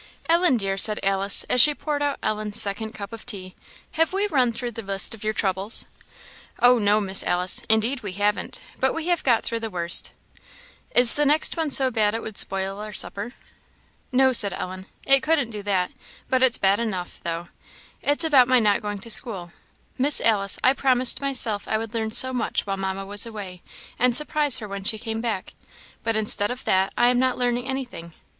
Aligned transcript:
"Ellen 0.27 0.57
dear," 0.57 0.79
said 0.79 0.99
Alice 1.03 1.43
as 1.43 1.61
she 1.61 1.75
poured 1.75 2.01
out 2.01 2.17
Ellen's 2.23 2.59
second 2.59 2.93
cup 2.93 3.13
of 3.13 3.23
tea, 3.23 3.53
"have 3.91 4.13
we 4.13 4.25
run 4.25 4.51
through 4.51 4.71
the 4.71 4.81
list 4.81 5.13
of 5.13 5.23
your 5.23 5.31
troubles?" 5.31 5.85
"Oh, 6.59 6.79
no, 6.79 6.99
Miss 6.99 7.21
Alice, 7.21 7.61
indeed 7.69 8.01
we 8.01 8.13
haven't; 8.13 8.59
but 8.79 8.95
we 8.95 9.05
have 9.09 9.23
got 9.23 9.43
through 9.43 9.59
the 9.59 9.69
worst." 9.69 10.11
"Is 10.95 11.13
the 11.13 11.23
next 11.27 11.55
one 11.55 11.69
so 11.69 11.91
bad 11.91 12.15
it 12.15 12.23
would 12.23 12.35
spoil 12.39 12.79
our 12.79 12.91
supper?" 12.93 13.35
"No," 14.11 14.33
said 14.33 14.53
Ellen, 14.53 14.87
"it 15.05 15.21
couldn't 15.21 15.51
do 15.51 15.61
that, 15.61 15.91
but 16.31 16.41
it's 16.41 16.57
bad 16.57 16.79
enough, 16.79 17.19
though; 17.23 17.49
it's 18.01 18.23
about 18.23 18.47
my 18.47 18.59
not 18.59 18.81
going 18.81 18.97
to 19.01 19.11
school. 19.11 19.51
Miss 19.99 20.19
Alice, 20.21 20.57
I 20.63 20.73
promised 20.73 21.21
myself 21.21 21.67
I 21.67 21.77
would 21.77 21.93
learn 21.93 22.09
so 22.09 22.33
much 22.33 22.65
while 22.65 22.75
Mamma 22.75 23.05
was 23.05 23.27
away, 23.27 23.61
and 23.99 24.15
surprise 24.15 24.57
her 24.57 24.67
when 24.67 24.83
she 24.83 24.97
came 24.97 25.21
back, 25.21 25.53
but 26.03 26.15
instead 26.15 26.49
of 26.49 26.65
that 26.65 26.91
I 26.97 27.09
am 27.09 27.19
not 27.19 27.37
learning 27.37 27.67
anything. 27.67 28.13